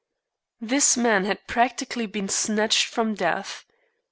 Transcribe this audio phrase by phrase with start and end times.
[0.59, 3.65] This man had practically been snatched from death.